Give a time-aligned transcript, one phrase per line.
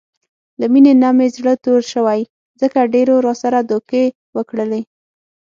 [0.59, 2.21] له مینې نه مې زړه تور شوی،
[2.61, 4.03] ځکه ډېرو راسره دوکې
[4.37, 4.81] وکړلې.